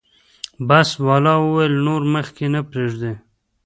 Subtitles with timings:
[0.67, 3.13] بس والا وویل نور مخکې نه پرېږدي.